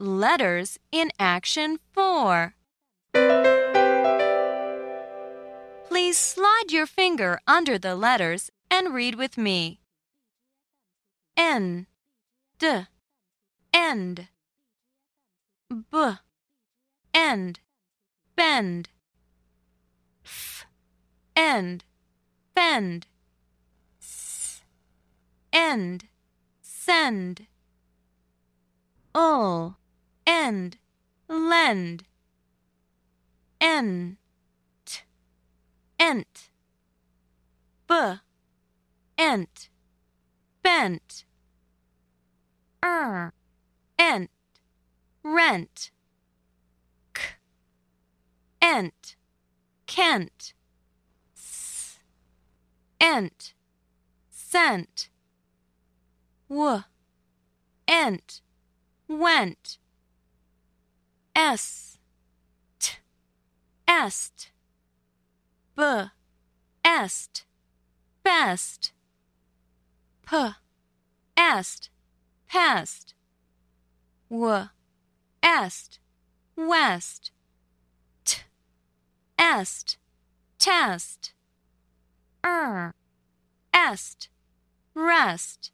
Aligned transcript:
Letters 0.00 0.78
in 0.92 1.10
Action 1.18 1.80
4. 1.92 2.54
Please 5.88 6.16
slide 6.16 6.66
your 6.70 6.86
finger 6.86 7.40
under 7.48 7.78
the 7.78 7.96
letters 7.96 8.52
and 8.70 8.94
read 8.94 9.16
with 9.16 9.36
me. 9.36 9.80
N, 11.36 11.88
D, 12.60 12.86
end. 13.74 14.28
B, 15.68 16.10
end, 17.12 17.58
bend. 18.36 18.90
F, 20.24 20.64
end, 21.34 21.82
bend. 22.54 23.08
S, 24.00 24.62
end, 25.52 26.04
send. 26.62 27.48
ul, 29.12 29.76
end, 30.38 30.76
lend. 31.28 32.04
N, 33.60 34.16
t, 34.84 35.00
ent. 35.98 36.50
B, 37.88 37.94
ent, 39.16 39.68
bent. 40.62 41.24
Er, 42.84 43.32
ent, 43.98 44.30
rent. 45.24 45.90
K, 47.14 47.20
ent, 48.62 49.16
kent. 49.86 50.54
S, 51.34 51.98
ent, 53.00 53.54
sent. 54.30 55.08
W, 56.48 56.84
ent, 57.88 58.40
went. 59.08 59.78
S, 61.40 61.98
t, 62.80 62.98
est. 63.86 64.52
B, 65.76 66.10
est, 66.84 67.46
best. 68.24 68.92
P, 70.26 70.36
est, 71.36 71.90
past. 72.48 73.14
W, 74.28 74.68
est, 75.40 76.00
west. 76.56 77.30
T, 78.24 78.38
est, 79.38 79.96
test. 80.58 81.34
Er, 82.42 82.94
est, 83.72 84.28
rest. 84.96 85.70